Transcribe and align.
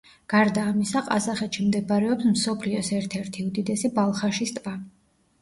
გარდა 0.33 0.61
ამისა, 0.69 1.03
ყაზახეთში 1.09 1.65
მდებარეობს 1.65 2.25
მსოფლიოს 2.31 2.91
ერთ-ერთი 3.01 3.47
უდიდესი 3.51 3.93
ბალხაშის 4.01 4.57
ტბა. 4.59 4.77